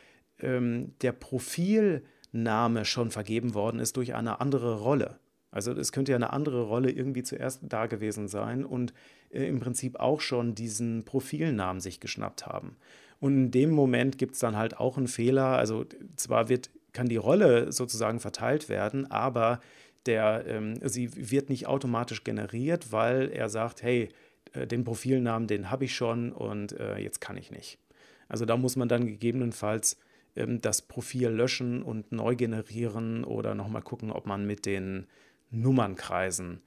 [0.40, 5.18] ähm, der Profilname schon vergeben worden ist durch eine andere Rolle.
[5.50, 8.92] Also es könnte ja eine andere Rolle irgendwie zuerst da gewesen sein und
[9.30, 12.76] äh, im Prinzip auch schon diesen Profilnamen sich geschnappt haben.
[13.20, 15.56] Und in dem Moment gibt es dann halt auch einen Fehler.
[15.56, 19.60] Also zwar wird kann die Rolle sozusagen verteilt werden, aber
[20.06, 24.08] der, ähm, sie wird nicht automatisch generiert, weil er sagt, hey,
[24.52, 27.78] äh, den Profilnamen, den habe ich schon und äh, jetzt kann ich nicht.
[28.26, 29.96] Also da muss man dann gegebenenfalls
[30.34, 35.06] ähm, das Profil löschen und neu generieren oder nochmal gucken, ob man mit den
[35.52, 36.62] Nummernkreisen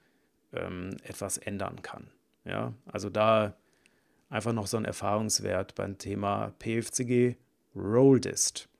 [0.54, 2.06] ähm, etwas ändern kann.
[2.46, 3.54] Ja, also da
[4.30, 7.36] einfach noch so ein Erfahrungswert beim Thema PFCG
[7.76, 8.71] Rolldist.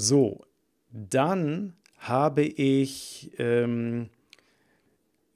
[0.00, 0.46] So,
[0.90, 4.08] dann habe ich ähm,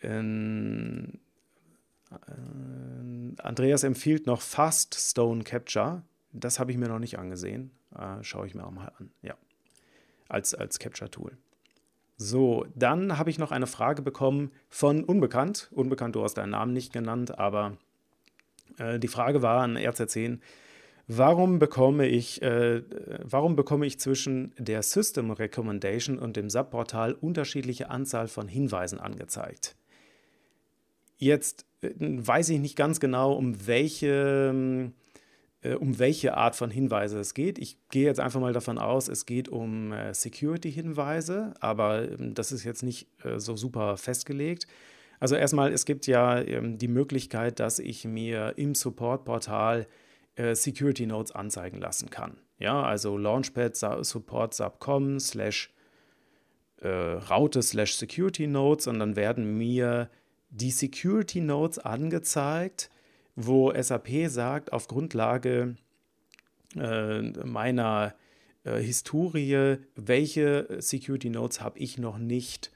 [0.00, 1.18] ähm,
[2.11, 6.03] äh, Andreas empfiehlt noch Fast Stone Capture.
[6.33, 7.72] Das habe ich mir noch nicht angesehen.
[7.94, 9.11] Äh, schaue ich mir auch mal an.
[9.20, 9.35] Ja,
[10.31, 11.37] als, als Capture-Tool.
[12.16, 15.68] So, dann habe ich noch eine Frage bekommen von Unbekannt.
[15.72, 17.77] Unbekannt, du hast deinen Namen nicht genannt, aber
[18.79, 20.40] äh, die Frage war an RZ10,
[21.07, 22.83] Warum bekomme ich, äh,
[23.23, 29.77] warum bekomme ich zwischen der System Recommendation und dem Subportal unterschiedliche Anzahl von Hinweisen angezeigt?
[31.19, 34.93] Jetzt äh, weiß ich nicht ganz genau, um welche,
[35.61, 37.59] äh, um welche Art von Hinweise es geht.
[37.59, 42.51] Ich gehe jetzt einfach mal davon aus, es geht um äh, Security-Hinweise, aber ähm, das
[42.51, 44.67] ist jetzt nicht äh, so super festgelegt.
[45.21, 49.87] Also erstmal, es gibt ja ähm, die Möglichkeit, dass ich mir im Support-Portal
[50.37, 52.38] äh, Security Notes anzeigen lassen kann.
[52.59, 55.73] Ja, also Launchpad Support Subcom slash
[56.81, 60.11] äh, Raute slash Security Notes und dann werden mir
[60.51, 62.90] die Security Notes angezeigt,
[63.35, 65.77] wo SAP sagt, auf Grundlage
[66.77, 68.14] äh, meiner
[68.64, 72.70] äh, Historie, welche Security Notes habe ich noch nicht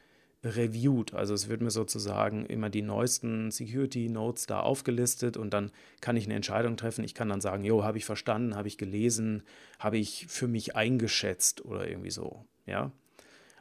[0.45, 1.15] reviewed.
[1.15, 5.71] Also es wird mir sozusagen immer die neuesten Security Notes da aufgelistet und dann
[6.01, 7.05] kann ich eine Entscheidung treffen.
[7.05, 9.43] Ich kann dann sagen, jo, habe ich verstanden, habe ich gelesen,
[9.79, 12.45] habe ich für mich eingeschätzt oder irgendwie so.
[12.67, 12.93] Ja.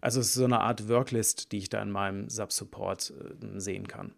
[0.01, 3.87] Also es ist so eine Art Worklist, die ich da in meinem Sub-Support äh, sehen
[3.87, 4.13] kann.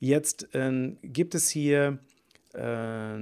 [0.00, 1.98] Jetzt äh, gibt es hier
[2.54, 3.16] äh,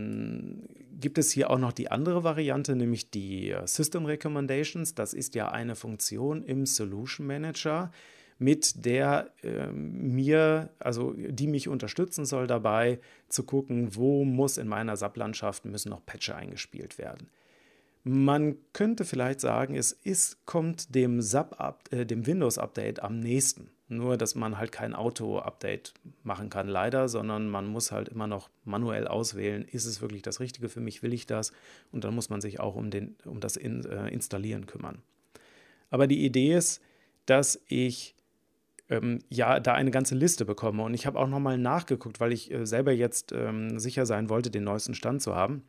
[1.01, 4.95] gibt es hier auch noch die andere Variante, nämlich die äh, System Recommendations.
[4.95, 7.93] Das ist ja eine Funktion im Solution Manager,
[8.41, 12.99] mit der äh, mir, also die mich unterstützen soll dabei,
[13.29, 17.29] zu gucken, wo muss in meiner SAP-Landschaft müssen noch Patches eingespielt werden.
[18.03, 23.71] Man könnte vielleicht sagen, es ist, kommt dem, äh, dem Windows-Update am nächsten.
[23.89, 28.49] Nur, dass man halt kein Auto-Update machen kann, leider, sondern man muss halt immer noch
[28.65, 31.53] manuell auswählen, ist es wirklich das Richtige für mich, will ich das?
[31.93, 35.03] Und dann muss man sich auch um, den, um das in, äh, Installieren kümmern.
[35.91, 36.81] Aber die Idee ist,
[37.27, 38.15] dass ich
[38.91, 40.83] ähm, ja da eine ganze Liste bekomme.
[40.83, 44.51] Und ich habe auch nochmal nachgeguckt, weil ich äh, selber jetzt ähm, sicher sein wollte,
[44.51, 45.63] den neuesten Stand zu haben.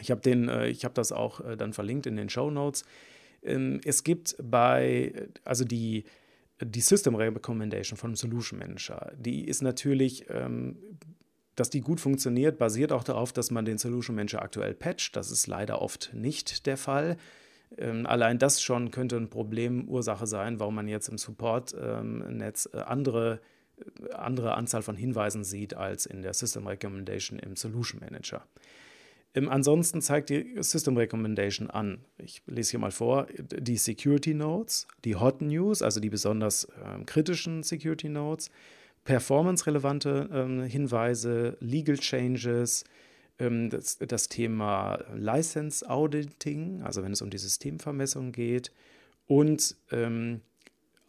[0.00, 2.84] Ich habe äh, habe das auch äh, dann verlinkt in den Show Notes.
[3.42, 6.04] Ähm, es gibt bei, also die,
[6.62, 10.76] die System Recommendation von Solution Manager, die ist natürlich, ähm,
[11.56, 15.16] dass die gut funktioniert, basiert auch darauf, dass man den Solution Manager aktuell patcht.
[15.16, 17.16] Das ist leider oft nicht der Fall.
[17.78, 23.40] Ähm, allein das schon könnte ein Problemursache sein, warum man jetzt im Support-Netz äh, andere,
[23.78, 28.44] äh, andere Anzahl von Hinweisen sieht als in der System Recommendation im Solution Manager.
[29.34, 34.86] Ähm, ansonsten zeigt die System Recommendation an, ich lese hier mal vor, die Security Nodes,
[35.04, 36.68] die Hot News, also die besonders
[37.06, 38.50] kritischen Security Nodes,
[39.04, 42.90] performance-relevante Hinweise, Legal Changes, ähm,
[43.38, 48.70] das, das, Thema License Auditing, also wenn es um die Systemvermessung geht,
[49.26, 50.42] und ähm,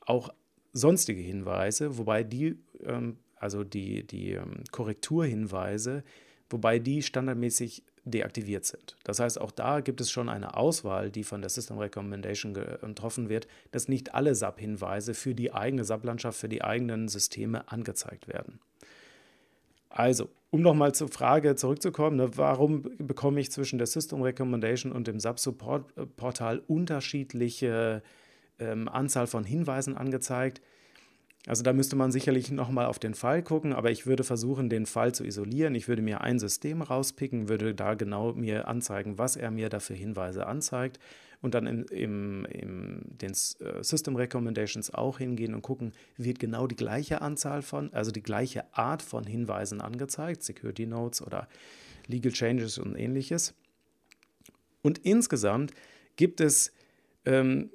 [0.01, 0.33] auch
[0.71, 6.03] sonstige Hinweise, wobei die, ähm, also die, die ähm, Korrekturhinweise,
[6.49, 8.97] wobei die standardmäßig deaktiviert sind.
[9.03, 13.29] Das heißt, auch da gibt es schon eine Auswahl, die von der System Recommendation getroffen
[13.29, 18.59] wird, dass nicht alle SAP-Hinweise für die eigene SAP-Landschaft, für die eigenen Systeme angezeigt werden.
[19.95, 25.05] Also, um nochmal zur Frage zurückzukommen, ne, warum bekomme ich zwischen der System Recommendation und
[25.07, 28.01] dem SAP-Support-Portal unterschiedliche
[28.57, 30.61] ähm, Anzahl von Hinweisen angezeigt?
[31.45, 34.85] Also da müsste man sicherlich nochmal auf den Fall gucken, aber ich würde versuchen, den
[34.85, 35.75] Fall zu isolieren.
[35.75, 39.97] Ich würde mir ein System rauspicken, würde da genau mir anzeigen, was er mir dafür
[39.97, 40.99] Hinweise anzeigt
[41.43, 46.65] und dann in, im, im, den äh, System Recommendations auch hingehen und gucken, wird genau
[46.67, 51.49] die gleiche Anzahl von, also die gleiche Art von Hinweisen angezeigt, Security Notes oder
[52.07, 53.53] Legal Changes und ähnliches.
[54.81, 55.73] Und insgesamt
[56.15, 56.71] gibt es
[57.25, 57.69] ähm,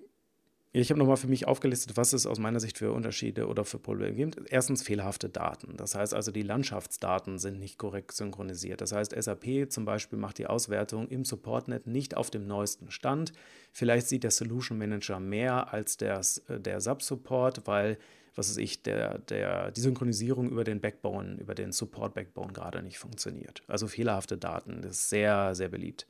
[0.73, 3.79] ich habe nochmal für mich aufgelistet, was es aus meiner Sicht für Unterschiede oder für
[3.79, 4.51] Probleme gibt.
[4.51, 5.77] Erstens fehlerhafte Daten.
[5.79, 8.83] Das heißt also, die Landschaftsdaten sind nicht korrekt synchronisiert.
[8.83, 13.33] Das heißt, SAP zum Beispiel macht die Auswertung im Supportnet nicht auf dem neuesten Stand.
[13.73, 17.97] Vielleicht sieht der Solution Manager mehr als der, der Sub-Support, weil,
[18.35, 22.99] was weiß ich, der, der, die Synchronisierung über den Backbone, über den Support-Backbone gerade nicht
[22.99, 23.63] funktioniert.
[23.69, 26.07] Also fehlerhafte Daten, das ist sehr, sehr beliebt.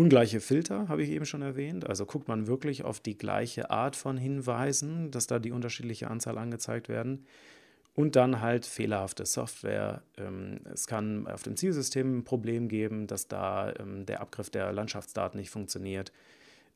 [0.00, 1.86] Ungleiche Filter habe ich eben schon erwähnt.
[1.86, 6.38] Also guckt man wirklich auf die gleiche Art von Hinweisen, dass da die unterschiedliche Anzahl
[6.38, 7.26] angezeigt werden.
[7.94, 10.02] Und dann halt fehlerhafte Software.
[10.16, 14.72] Ähm, es kann auf dem Zielsystem ein Problem geben, dass da ähm, der Abgriff der
[14.72, 16.12] Landschaftsdaten nicht funktioniert.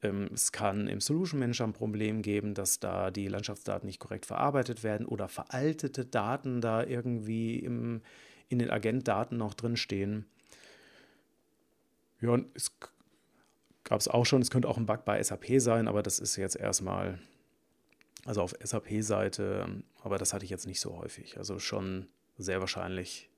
[0.02, 4.26] Ähm, es kann im Solution Manager ein Problem geben, dass da die Landschaftsdaten nicht korrekt
[4.26, 8.02] verarbeitet werden oder veraltete Daten da irgendwie im,
[8.50, 10.26] in den Agentdaten noch drinstehen.
[12.20, 12.70] Ja, und es
[13.84, 14.42] gab es auch schon.
[14.42, 17.18] Es könnte auch ein Bug bei SAP sein, aber das ist jetzt erstmal,
[18.24, 21.38] also auf SAP-Seite, aber das hatte ich jetzt nicht so häufig.
[21.38, 23.30] Also schon sehr wahrscheinlich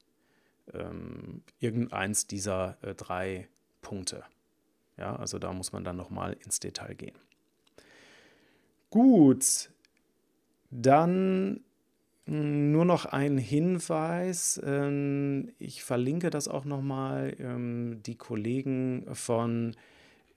[0.72, 3.48] ähm, irgendeins dieser äh, drei
[3.82, 4.24] Punkte.
[4.96, 7.16] Ja, also da muss man dann nochmal ins Detail gehen.
[8.90, 9.70] Gut,
[10.70, 11.60] dann
[12.26, 14.60] hm, nur noch ein Hinweis.
[14.64, 17.36] Ähm, ich verlinke das auch nochmal.
[17.38, 19.76] Ähm, die Kollegen von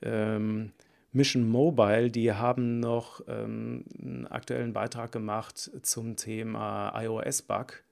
[0.01, 0.71] ähm,
[1.11, 7.83] Mission Mobile, die haben noch ähm, einen aktuellen Beitrag gemacht zum Thema iOS-Bug.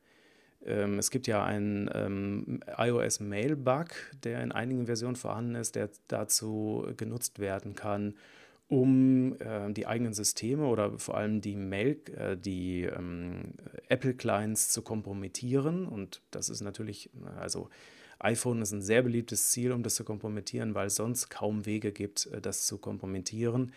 [0.65, 3.87] Ähm, es gibt ja einen ähm, iOS-Mail-Bug,
[4.23, 8.15] der in einigen Versionen vorhanden ist, der dazu genutzt werden kann,
[8.67, 13.53] um äh, die eigenen Systeme oder vor allem die Mail, äh, die ähm,
[13.89, 15.87] Apple-Clients zu kompromittieren.
[15.87, 17.69] Und das ist natürlich, also
[18.19, 21.91] iPhone ist ein sehr beliebtes Ziel, um das zu kompromittieren, weil es sonst kaum Wege
[21.91, 23.73] gibt, äh, das zu kompromittieren.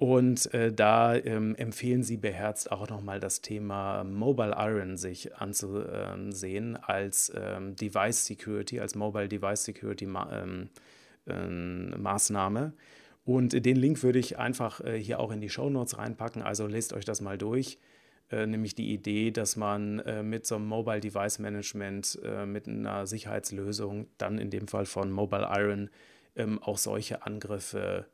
[0.00, 6.76] Und äh, da ähm, empfehlen sie beherzt auch nochmal das Thema Mobile Iron sich anzusehen
[6.76, 10.70] als ähm, Device Security, als Mobile Device Security Ma ähm,
[11.26, 12.72] ähm Maßnahme.
[13.26, 16.40] Und den Link würde ich einfach äh, hier auch in die Show Notes reinpacken.
[16.40, 17.78] Also lest euch das mal durch.
[18.30, 22.68] Äh, nämlich die Idee, dass man äh, mit so einem Mobile Device Management, äh, mit
[22.68, 25.90] einer Sicherheitslösung, dann in dem Fall von Mobile Iron,
[26.36, 28.06] ähm, auch solche Angriffe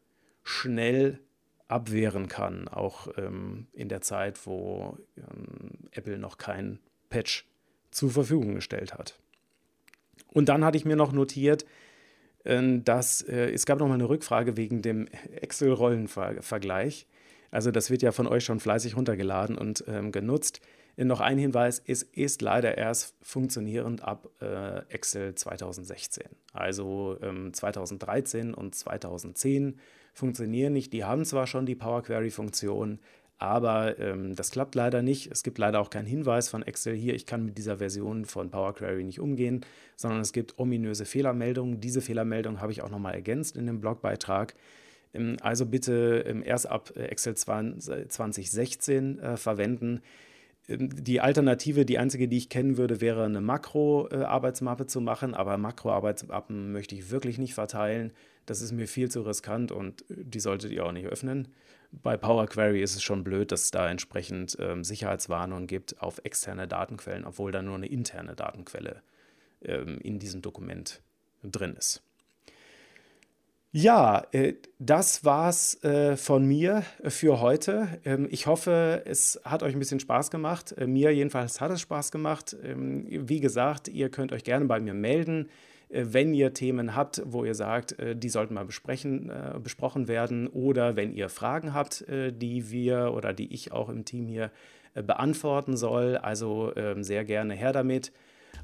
[0.43, 1.21] schnell
[1.69, 6.79] abwehren kann, auch ähm, in der Zeit, wo ähm, Apple noch kein
[7.11, 7.45] Patch
[7.91, 9.19] zur Verfügung gestellt hat.
[10.33, 11.67] Und dann hatte ich mir noch notiert,
[12.45, 17.07] äh, dass äh, es gab noch mal eine Rückfrage wegen dem Excel-Rollenvergleich.
[17.51, 20.61] Also das wird ja von euch schon fleißig runtergeladen und ähm, genutzt.
[20.99, 26.25] Noch ein Hinweis, es ist leider erst funktionierend ab äh, Excel 2016.
[26.55, 29.79] Also ähm, 2013 und 2010
[30.15, 30.95] funktionieren nicht.
[30.95, 32.99] Die haben zwar schon die Power Query Funktion,
[33.39, 35.31] Aber ähm, das klappt leider nicht.
[35.31, 38.51] Es gibt leider auch keinen Hinweis von Excel hier, ich kann mit dieser Version von
[38.51, 39.65] Power Query nicht umgehen,
[39.97, 41.81] sondern es gibt ominöse Fehlermeldungen.
[41.81, 44.55] Diese Fehlermeldung habe ich auch nochmal ergänzt in dem Blogbeitrag.
[45.17, 50.03] Ähm, also bitte ähm, erst ab äh, Excel 2016 äh, verwenden.
[50.69, 55.59] Ähm, die Alternative, die einzige, die ich kennen würde, wäre eine Makro-Arbeitsmappe zu machen, aber
[55.59, 58.13] Makro-Arbeitsmappen möchte ich wirklich nicht verteilen.
[58.47, 61.49] Das ist mir viel zu riskant und äh, die solltet ihr auch nicht öffnen.
[61.93, 66.21] Bei Power Query ist es schon blöd, dass es da entsprechend ähm, Sicherheitswarnungen gibt auf
[66.25, 69.03] externe Datenquellen, obwohl da nur eine interne Datenquelle
[69.63, 71.01] ähm, in diesem Dokument
[71.43, 72.03] drin ist.
[73.79, 77.89] Ja, äh, das war's äh, von mir für heute.
[78.07, 80.75] Ähm, ich hoffe, es hat euch ein bisschen Spaß gemacht.
[80.79, 82.57] Äh, mir jedenfalls hat es Spaß gemacht.
[82.65, 85.51] Ähm, wie gesagt, ihr könnt euch gerne bei mir melden,
[85.91, 89.31] wenn ihr Themen habt, wo ihr sagt, die sollten mal besprechen,
[89.63, 94.27] besprochen werden oder wenn ihr Fragen habt, die wir oder die ich auch im Team
[94.27, 94.51] hier
[94.95, 96.17] beantworten soll.
[96.17, 98.11] Also ähm, sehr gerne her damit.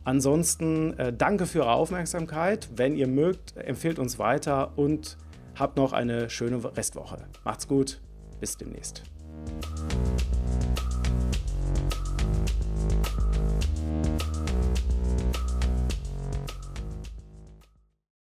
[0.05, 2.69] Ansonsten äh, danke für eure Aufmerksamkeit.
[2.75, 5.17] Wenn ihr mögt, empfehlt uns weiter und
[5.55, 7.19] habt noch eine schöne Restwoche.
[7.45, 8.01] Macht's gut,
[8.41, 9.05] bis demnächst.